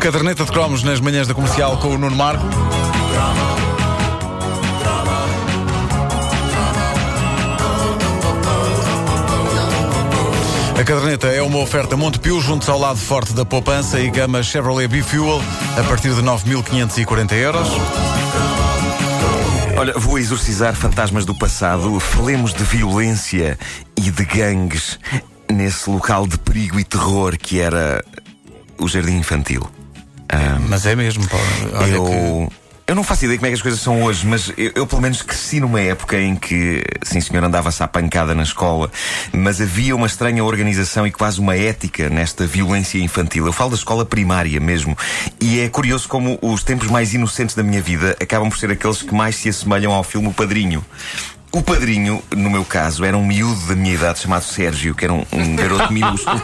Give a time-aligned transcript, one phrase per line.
[0.00, 2.42] Caderneta de cromos nas manhãs da comercial com o Nuno Marco.
[10.72, 14.88] A caderneta é uma oferta Montepio, juntos ao lado forte da poupança e gama Chevrolet
[14.88, 15.42] B-Fuel
[15.78, 17.68] a partir de 9.540 euros.
[19.80, 21.98] Olha, vou exorcizar fantasmas do passado.
[21.98, 23.58] Falemos de violência
[23.96, 24.98] e de gangues
[25.50, 28.04] nesse local de perigo e terror que era
[28.78, 29.66] o jardim infantil.
[30.68, 31.46] Mas é mesmo, Paulo.
[31.72, 32.04] Olha eu,
[32.50, 32.59] que-
[32.90, 35.00] eu não faço ideia como é que as coisas são hoje, mas eu, eu pelo
[35.00, 38.90] menos cresci numa época em que, sim senhor, andava-se à pancada na escola,
[39.32, 43.46] mas havia uma estranha organização e quase uma ética nesta violência infantil.
[43.46, 44.98] Eu falo da escola primária mesmo.
[45.40, 49.02] E é curioso como os tempos mais inocentes da minha vida acabam por ser aqueles
[49.02, 50.84] que mais se assemelham ao filme O Padrinho.
[51.52, 55.12] O padrinho, no meu caso, era um miúdo da minha idade chamado Sérgio, que era
[55.12, 56.40] um, um garoto minúsculo.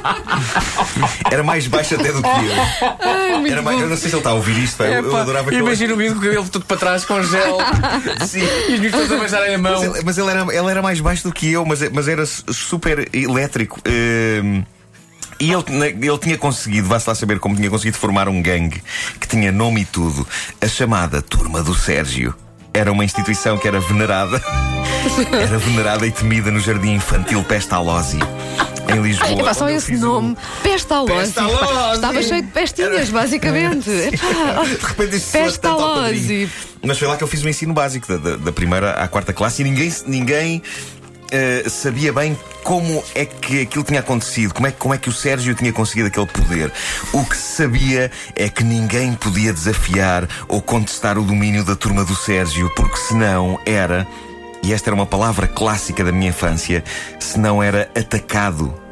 [1.30, 3.46] era mais baixo até do que eu.
[3.52, 5.50] Era mais, eu não sei se ele está a ouvir isto, pá, eu, eu adorava
[5.50, 7.56] que Imagina o miúdo com o cabelo tudo para trás com gel
[8.26, 8.40] Sim.
[8.68, 9.72] e os miúdos todos a beijarem a mão.
[9.80, 12.26] Mas, ele, mas ele era, ele era mais baixo do que eu, mas, mas era
[12.26, 13.80] su- super elétrico.
[13.86, 14.64] Hum,
[15.38, 15.64] e ele,
[16.04, 18.82] ele tinha conseguido, vá-se lá saber como tinha conseguido formar um gangue
[19.20, 20.26] que tinha nome e tudo.
[20.60, 22.34] A chamada Turma do Sérgio.
[22.76, 24.40] Era uma instituição que era venerada.
[25.32, 28.18] Era venerada e temida no Jardim Infantil Pestalozzi,
[28.92, 29.30] em Lisboa.
[29.40, 30.36] Epá, só esse nome.
[30.62, 31.32] Pestalozzi.
[31.32, 31.94] Pestalozzi.
[31.94, 33.88] Estava cheio de pestinhas, basicamente.
[34.12, 35.20] Epá, De repente padrinho.
[35.32, 36.50] Pestalozzi.
[36.84, 39.32] Mas foi lá que eu fiz o ensino básico, da, da- da primeira à quarta
[39.32, 40.62] classe, e ninguém, ninguém
[41.30, 45.12] eh, sabia bem como é que aquilo tinha acontecido, como é, como é que o
[45.12, 46.72] Sérgio tinha conseguido aquele poder.
[47.12, 52.04] O que se sabia é que ninguém podia desafiar ou contestar o domínio da turma
[52.04, 54.06] do Sérgio, porque senão era,
[54.62, 56.82] e esta era uma palavra clássica da minha infância,
[57.20, 58.85] senão era atacado.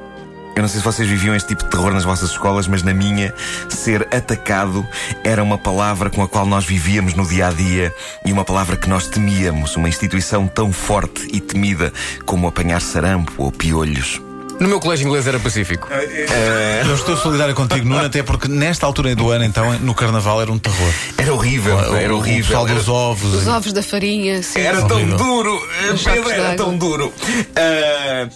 [0.57, 2.95] Eu não sei se vocês viviam este tipo de terror nas vossas escolas, mas na
[2.95, 3.35] minha,
[3.69, 4.87] ser atacado
[5.25, 7.92] era uma palavra com a qual nós vivíamos no dia a dia
[8.25, 9.75] e uma palavra que nós temíamos.
[9.77, 11.93] Uma instituição tão forte e temida
[12.25, 14.20] como apanhar sarampo ou piolhos.
[14.61, 15.89] No meu colégio inglês era pacífico.
[16.87, 20.53] Eu estou solidário contigo, Nuno, até porque nesta altura do ano, então, no Carnaval era
[20.53, 20.93] um terror.
[21.19, 22.45] Era horrível, era O horrível.
[22.47, 23.35] pessoal Era- dos ovos.
[23.35, 24.61] Os ovos da farinha, sim.
[24.61, 25.17] Era tão Horrível.
[25.17, 27.13] duro, Pedro, sacos era tão duro.
[27.57, 28.29] Ah,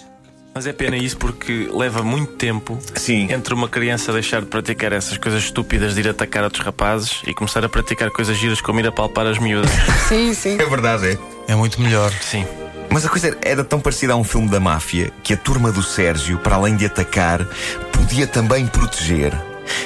[0.58, 3.28] Mas é pena isso porque leva muito tempo Sim.
[3.30, 7.32] entre uma criança deixar de praticar essas coisas estúpidas de ir atacar outros rapazes e
[7.32, 9.70] começar a praticar coisas giras como ir apalpar as miúdas.
[10.08, 10.60] Sim, sim.
[10.60, 11.10] é verdade,
[11.46, 11.52] é.
[11.52, 12.10] É muito melhor.
[12.20, 12.44] Sim.
[12.90, 15.80] Mas a coisa era tão parecida a um filme da máfia que a turma do
[15.80, 17.46] Sérgio, para além de atacar,
[17.92, 19.32] podia também proteger.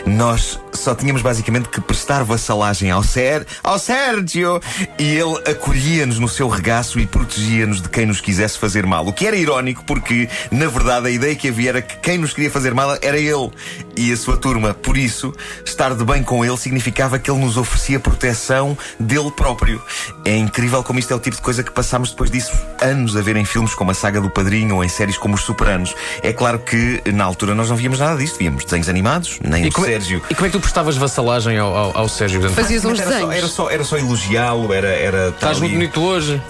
[0.06, 4.60] Nós só tínhamos basicamente que prestar vassalagem ao, Ser, ao Sérgio
[4.98, 9.06] e ele acolhia-nos no seu regaço e protegia-nos de quem nos quisesse fazer mal.
[9.06, 12.32] O que era irónico porque, na verdade, a ideia que havia era que quem nos
[12.32, 13.50] queria fazer mal era ele
[13.96, 14.74] e a sua turma.
[14.74, 15.32] Por isso,
[15.64, 19.80] estar de bem com ele significava que ele nos oferecia proteção dele próprio.
[20.24, 23.20] É incrível como isto é o tipo de coisa que passámos depois disso anos a
[23.20, 25.94] ver em filmes como a saga do Padrinho ou em séries como Os Superanos.
[26.22, 29.68] É claro que na altura nós não víamos nada disto, víamos desenhos animados, nem E
[29.68, 30.22] o é, Sérgio.
[30.30, 32.48] e como é que tu prestavas vassalagem ao, ao, ao Sérgio?
[32.50, 33.34] Fazias uns Era só, desenhos.
[33.36, 34.88] era só, era só elogiá-lo, era.
[34.88, 36.40] era Estás muito bonito hoje.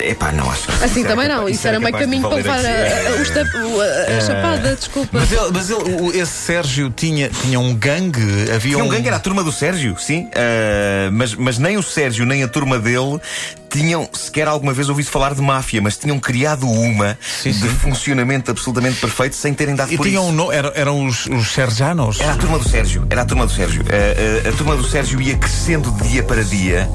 [0.00, 0.70] Epá, não acho.
[0.82, 1.48] Assim isso também não.
[1.48, 2.66] Isso era meio de caminho para levar aqui.
[2.66, 5.18] a, a, tap- o- a- a chapada, desculpa.
[5.20, 8.20] Mas, ele, mas ele, o- esse Sérgio tinha, tinha um gangue,
[8.54, 10.28] havia Tinha um um gangue, era a turma do Sérgio, sim.
[10.34, 13.20] Ah, mas, mas nem o Sérgio nem a turma dele
[13.68, 17.68] tinham sequer alguma vez ouvido falar de máfia, mas tinham criado uma Sim, de sim.
[17.68, 20.32] funcionamento absolutamente perfeito sem terem dado E por tinham isso.
[20.32, 22.20] um no, eram, eram os, os Serjanos.
[22.20, 23.82] Era a turma do Sérgio, era a turma do Sérgio.
[23.90, 26.88] A, a- a turma do Sérgio ia crescendo de dia para dia,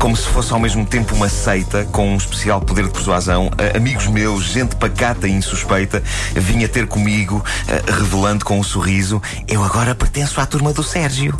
[0.00, 3.50] como se fosse ao mesmo tempo uma seita com um especial poder de persuasão.
[3.58, 6.02] A- amigos meus, gente pacata e insuspeita,
[6.34, 11.38] vinha ter comigo, a- revelando com um sorriso: Eu agora pertenço à turma do Sérgio.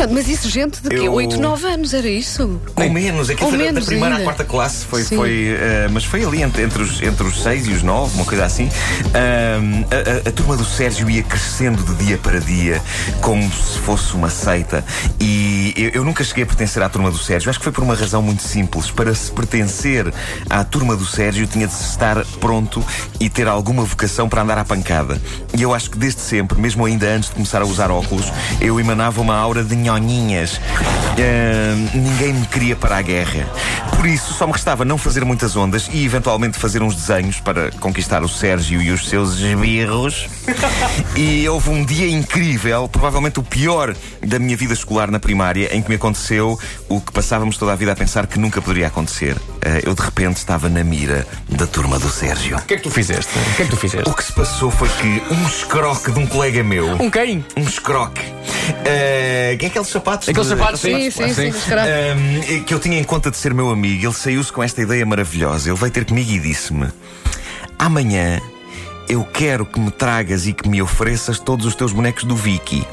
[0.00, 0.96] Portanto, mas isso, gente, de quê?
[1.08, 2.58] Eu- 8, 9 anos, era isso?
[2.74, 4.24] Ou menos, aquilo Ou foi da- da menos primeira à ainda.
[4.24, 5.16] quarta classe, foi, Sim.
[5.16, 8.24] foi eh, mas foi ali entre, entre os, entre os seis e os nove, uma
[8.24, 8.70] coisa assim.
[9.12, 12.80] Ahm, a, a- a turma do Sérgio ia crescendo de dia para dia,
[13.20, 14.82] como se fosse uma seita.
[15.20, 17.50] E eu, eu nunca cheguei a pertencer à turma do Sérgio.
[17.50, 18.90] Acho que foi por uma razão muito simples.
[18.90, 20.10] Para se pertencer
[20.48, 22.82] à turma do Sérgio, tinha de se estar pronto
[23.20, 25.20] e ter alguma vocação para andar à pancada.
[25.54, 28.32] E eu acho que desde sempre, mesmo ainda antes de começar a usar óculos,
[28.62, 30.60] eu emanava uma aura de nhonhinhas.
[31.18, 33.46] Ah, ninguém me queria para a guerra.
[33.96, 37.70] Por isso, só me restava não fazer muitas ondas e eventualmente fazer uns desenhos para
[37.72, 40.28] conquistar o Sérgio e os seus esbirros.
[41.16, 43.94] e houve um dia incrível, provavelmente o pior
[44.26, 46.58] da minha vida escolar na primária, em que me aconteceu
[46.88, 49.36] o que passávamos toda a vida a pensar que nunca poderia acontecer.
[49.62, 52.56] Ah, eu de repente estava na mira da turma do Sérgio.
[52.56, 53.32] O que é que tu fizeste?
[53.38, 54.08] O que é que tu fizeste?
[54.08, 56.94] O que se passou foi que um escroque de um colega meu.
[56.94, 57.44] Um quem?
[57.56, 58.29] Um escroque.
[58.80, 60.28] Uh, que é aqueles sapatos.
[60.28, 61.48] Aqueles de- sapatos, Sim, sim, sim.
[61.48, 61.88] escravo.
[61.88, 65.04] Um, que eu tinha em conta de ser meu amigo, ele saiu-se com esta ideia
[65.04, 65.70] maravilhosa.
[65.70, 66.88] Ele veio ter comigo e disse-me:
[67.78, 68.40] Amanhã
[69.08, 72.86] eu quero que me tragas e que me ofereças todos os teus bonecos do Vicky.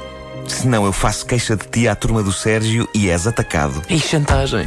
[0.48, 3.82] Senão eu faço queixa de ti à turma do Sérgio e és atacado.
[3.90, 4.66] E chantagem.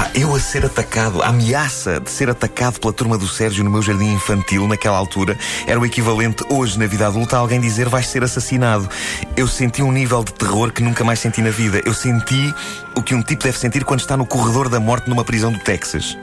[0.00, 3.70] Pá, eu a ser atacado, a ameaça de ser atacado pela turma do Sérgio no
[3.70, 5.36] meu jardim infantil naquela altura
[5.66, 8.88] era o equivalente hoje na vida adulta a alguém dizer vais ser assassinado.
[9.36, 11.82] Eu senti um nível de terror que nunca mais senti na vida.
[11.84, 12.54] Eu senti
[12.96, 15.58] o que um tipo deve sentir quando está no corredor da morte numa prisão do
[15.58, 16.16] Texas.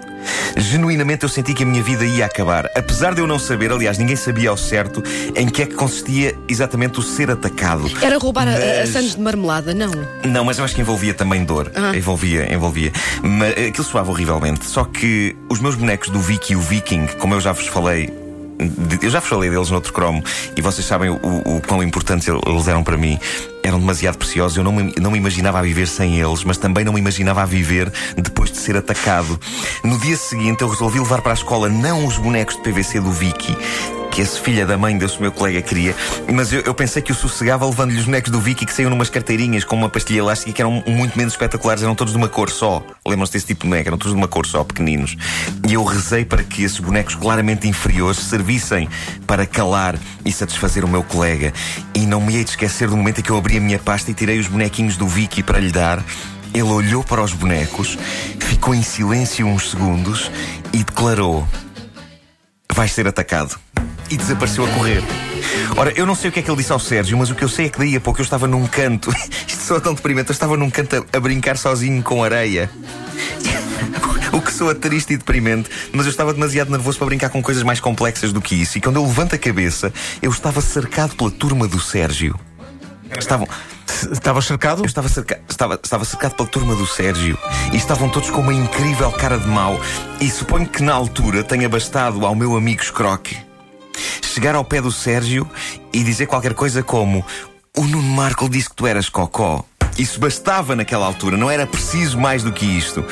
[0.56, 2.69] Genuinamente eu senti que a minha vida ia acabar.
[2.75, 5.03] Apesar de eu não saber, aliás, ninguém sabia ao certo
[5.35, 7.89] em que é que consistia exatamente o ser atacado.
[8.01, 9.91] Era roubar a- a, a Mas- Santos de marmelada, não.
[10.24, 11.71] não, mas eu acho que envolvia também dor.
[11.75, 11.95] Ah.
[11.95, 12.91] Envolvia, envolvia.
[13.24, 14.65] Mas eh, aquilo soava horrivelmente.
[14.65, 18.26] Só que os meus bonecos do Vicky e o Viking, como eu já vos falei.
[19.01, 20.24] Eu já falei deles noutro cromo
[20.56, 23.19] e vocês sabem o, o quão importantes eles eram para mim.
[23.63, 24.57] Eram demasiado preciosos.
[24.57, 27.42] Eu não me, não me imaginava a viver sem eles, mas também não me imaginava
[27.42, 29.39] a viver depois de ser atacado.
[29.83, 33.12] No dia seguinte, eu resolvi levar para a escola não os bonecos de PVC do
[33.12, 33.56] Vicky,
[34.18, 35.96] que esse filha da mãe desse meu colega queria,
[36.34, 39.12] mas eu, eu pensei que o sossegava levando-lhe os bonecos do Vicky que saíam numas
[39.12, 42.50] carteirinhas com uma pastilha elástica que eram muito menos espetaculares, eram todos de uma cor
[42.50, 42.84] só.
[43.08, 43.90] Lembram-se desse tipo de boneco?
[43.90, 45.16] Eram todos de uma cor só, pequeninos.
[45.69, 48.90] E eu rezei para que esses bonecos claramente inferiores servissem
[49.28, 51.54] para calar e satisfazer o meu colega.
[51.94, 54.10] E não me hei de esquecer do momento em que eu abri a minha pasta
[54.10, 56.04] e tirei os bonequinhos do Vicky para lhe dar.
[56.56, 57.96] Ele olhou para os bonecos,
[58.40, 60.31] ficou em silêncio uns segundos
[60.74, 61.48] e declarou:
[62.77, 63.57] Vais ser atacado.
[64.07, 65.01] E desapareceu a correr.
[65.75, 67.44] Ora, eu não sei o que é que ele disse ao Sérgio, mas o que
[67.44, 69.09] eu sei é que daí a pouco eu estava num canto.
[69.47, 70.29] Isto soa tão deprimente.
[70.29, 72.69] Eu estava num canto a, a brincar sozinho com areia.
[74.31, 77.63] O que soa triste e deprimente, mas eu estava demasiado nervoso para brincar com coisas
[77.63, 78.77] mais complexas do que isso.
[78.77, 79.91] E quando eu levanto a cabeça,
[80.21, 82.39] eu estava cercado pela turma do Sérgio.
[83.18, 83.47] Estavam.
[84.12, 84.81] Estavas cercado?
[84.81, 87.38] Eu estava, cerca- estava, estava cercado pela turma do Sérgio
[87.74, 89.80] e estavam todos com uma incrível cara de mau.
[90.19, 93.38] E suponho que na altura tenha bastado ao meu amigo Scroque
[94.22, 95.50] chegar ao pé do Sérgio
[95.92, 97.25] e dizer qualquer coisa como:
[97.75, 99.63] O Nuno Marco disse que tu eras cocó.
[99.98, 103.04] Isso bastava naquela altura, não era preciso mais do que isto.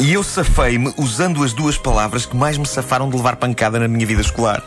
[0.00, 3.86] E eu safei-me usando as duas palavras que mais me safaram de levar pancada na
[3.86, 4.62] minha vida escolar.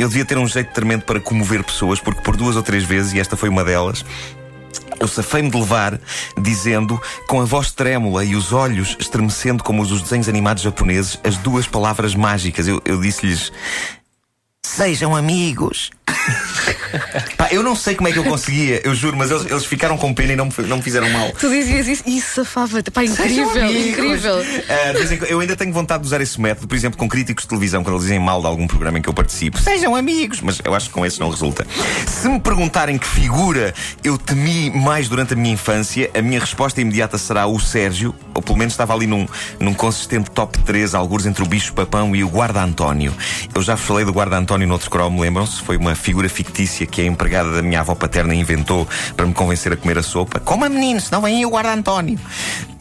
[0.00, 3.12] Eu devia ter um jeito tremendo para comover pessoas, porque por duas ou três vezes,
[3.12, 4.04] e esta foi uma delas,
[5.02, 6.00] eu safei-me de levar,
[6.40, 11.18] dizendo, com a voz trêmula e os olhos estremecendo como os dos desenhos animados japoneses,
[11.24, 12.68] as duas palavras mágicas.
[12.68, 13.52] Eu, eu disse-lhes:
[14.72, 15.90] Sejam amigos.
[17.36, 19.98] Pá, eu não sei como é que eu conseguia, eu juro, mas eles, eles ficaram
[19.98, 21.32] com pena e não me, não me fizeram mal.
[21.32, 22.90] Tu dizias isso e isso safava-te.
[22.90, 24.36] Pá, incrível, incrível.
[24.36, 27.82] Quando- eu ainda tenho vontade de usar esse método, por exemplo, com críticos de televisão,
[27.82, 29.58] quando eles dizem mal de algum programa em que eu participo.
[29.58, 30.40] Sejam amigos!
[30.40, 31.66] Mas eu acho que com esse não resulta.
[32.06, 33.74] Se me perguntarem que figura
[34.04, 38.42] eu temi mais durante a minha infância, a minha resposta imediata será o Sérgio, ou
[38.42, 39.26] pelo menos estava ali num,
[39.60, 43.12] num consistente top 3, alguns entre o bicho papão e o guarda António.
[43.54, 45.62] Eu já falei do guarda António no outro cromo, lembram-se?
[45.62, 48.86] Foi uma figura fictícia que a empregada da minha avó paterna inventou
[49.16, 50.40] para me convencer a comer a sopa.
[50.40, 52.18] Coma menino, senão vem aí o guarda António.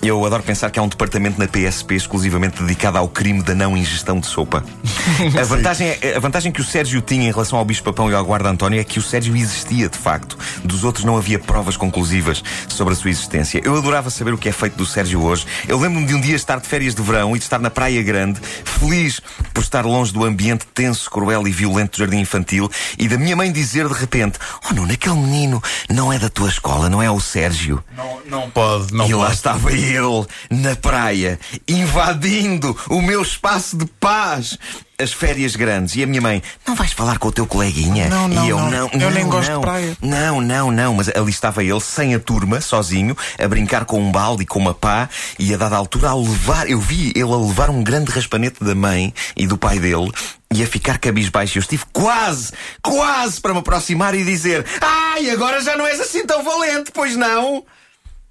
[0.02, 3.78] Eu adoro pensar que há um departamento na PSP exclusivamente dedicado ao crime da não
[3.78, 4.64] ingestão de sopa.
[5.40, 8.16] A vantagem, é- a vantagem que o Sérgio tinha em relação ao Bicho Papão e
[8.16, 10.36] ao Guarda António é que o Sérgio existia de facto.
[10.64, 13.62] Dos outros não havia provas conclusivas sobre a sua existência.
[13.64, 15.41] Eu adorava saber o que é feito do Sérgio hoje.
[15.68, 18.02] Eu lembro-me de um dia estar de férias de verão e de estar na Praia
[18.02, 19.22] Grande, feliz
[19.54, 23.36] por estar longe do ambiente tenso, cruel e violento do jardim infantil e da minha
[23.36, 27.10] mãe dizer de repente: Oh, Nuno, aquele menino não é da tua escola, não é
[27.10, 27.84] o Sérgio.
[28.26, 29.36] Não pode, não e lá pode.
[29.36, 34.58] estava ele, na praia, invadindo o meu espaço de paz.
[35.02, 35.96] As férias grandes.
[35.96, 38.08] E a minha mãe, não vais falar com o teu coleguinha?
[38.10, 38.70] Não, não, e eu, não.
[38.70, 39.98] não, Eu nem não, gosto de praia.
[40.02, 40.94] Não, não, não.
[40.94, 44.60] Mas ali estava ele, sem a turma, sozinho, a brincar com um balde e com
[44.60, 48.12] uma pá, e a dada altura a levar, eu vi ele a levar um grande
[48.12, 50.12] raspanete da mãe e do pai dele.
[50.54, 55.62] E a ficar cabisbaixo, eu estive quase, quase para me aproximar e dizer: Ai, agora
[55.62, 57.64] já não és assim tão valente, pois não?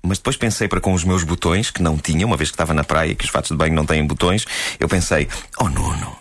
[0.03, 2.73] Mas depois pensei para com os meus botões, que não tinha, uma vez que estava
[2.73, 4.47] na praia, que os fatos de banho não têm botões,
[4.79, 6.17] eu pensei, oh Nuno,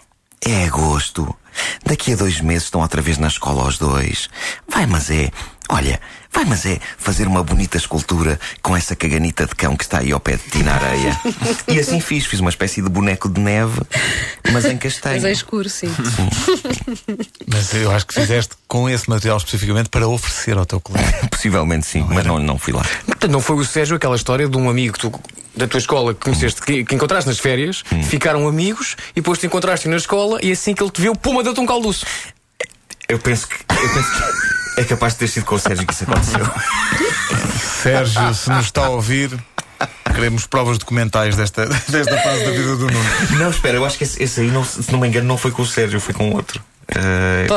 [0.46, 1.36] é agosto.
[1.86, 4.30] Daqui a dois meses estão outra vez na escola os dois.
[4.68, 5.30] Vai, mas é.
[5.72, 6.00] Olha,
[6.34, 10.12] vai, mas é fazer uma bonita escultura com essa caganita de cão que está aí
[10.12, 11.20] ao pé de ti na areia.
[11.68, 13.80] e assim fiz, fiz uma espécie de boneco de neve,
[14.52, 15.16] mas em castanho.
[15.18, 15.94] Mas é escuro, sim.
[17.48, 21.28] Mas eu acho que fizeste com esse material especificamente para oferecer ao teu colega.
[21.30, 22.84] Possivelmente sim, mas não, não fui lá.
[23.06, 25.22] Portanto, não foi o Sérgio aquela história de um amigo que tu-
[25.60, 29.46] da tua escola que conheceste, que, que encontraste nas férias, ficaram amigos e depois te
[29.46, 32.06] encontraste na escola e assim que ele te viu, puma, deu-te um calduço.
[33.08, 33.56] Eu penso que.
[33.56, 36.46] Eu penso que é capaz de ter sido com o Sérgio que isso aconteceu.
[37.82, 39.38] Sérgio, se nos está a ouvir,
[40.14, 43.10] queremos provas documentais desta, desta fase da vida do Nuno.
[43.38, 45.52] Não, espera, eu acho que esse, esse aí, não, se não me engano, não foi
[45.52, 46.64] com o Sérgio, foi com outro.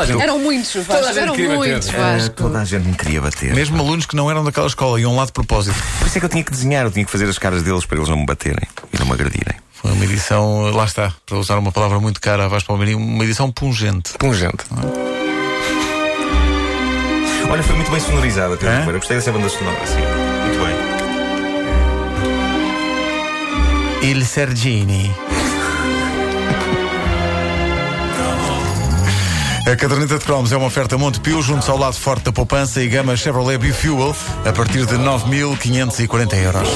[0.07, 1.19] Gente- Eram muitos, Vasco.
[1.19, 2.35] Eram muitos, eh, Vasco.
[2.35, 3.55] toda a gente me queria bater.
[3.55, 5.77] Mesmo alunos que não eram daquela escola, iam lá de propósito.
[5.99, 7.85] Por isso é que eu tinha que desenhar, eu tinha que fazer as caras deles
[7.87, 9.55] para eles não me baterem e não me agredirem.
[9.73, 13.25] Foi uma edição, lá está, para usar uma palavra muito cara a Vasco Palmeirinho, uma
[13.25, 14.13] edição pungente.
[14.19, 14.65] Pungente.
[17.51, 18.87] Olha, foi muito bem sonorizada, Pedro É?
[18.87, 19.97] Eu gostei dessa banda sonora, sim.
[20.47, 20.59] Muito
[24.01, 24.11] bem.
[24.11, 25.11] Il Sergini.
[29.65, 32.89] A caderneta de cromos é uma oferta Montepio, junto ao lado forte da poupança e
[32.89, 34.15] gama Chevrolet Bifuel,
[34.45, 36.69] a partir de 9.540 euros.